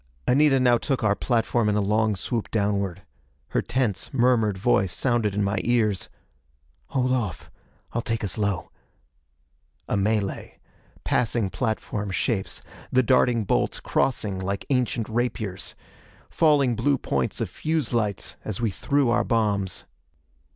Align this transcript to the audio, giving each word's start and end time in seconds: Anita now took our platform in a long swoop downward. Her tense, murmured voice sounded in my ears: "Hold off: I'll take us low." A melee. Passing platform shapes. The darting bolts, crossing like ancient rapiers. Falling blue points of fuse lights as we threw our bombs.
Anita 0.27 0.59
now 0.59 0.79
took 0.79 1.03
our 1.03 1.13
platform 1.13 1.69
in 1.69 1.75
a 1.75 1.79
long 1.79 2.15
swoop 2.15 2.49
downward. 2.49 3.03
Her 3.49 3.61
tense, 3.61 4.11
murmured 4.11 4.57
voice 4.57 4.91
sounded 4.91 5.35
in 5.35 5.43
my 5.43 5.59
ears: 5.63 6.09
"Hold 6.87 7.11
off: 7.11 7.51
I'll 7.93 8.01
take 8.01 8.23
us 8.23 8.35
low." 8.35 8.71
A 9.87 9.95
melee. 9.95 10.57
Passing 11.03 11.51
platform 11.51 12.09
shapes. 12.09 12.63
The 12.91 13.03
darting 13.03 13.43
bolts, 13.43 13.79
crossing 13.79 14.39
like 14.39 14.65
ancient 14.71 15.07
rapiers. 15.07 15.75
Falling 16.31 16.75
blue 16.75 16.97
points 16.97 17.39
of 17.39 17.47
fuse 17.51 17.93
lights 17.93 18.37
as 18.43 18.59
we 18.59 18.71
threw 18.71 19.11
our 19.11 19.23
bombs. 19.23 19.85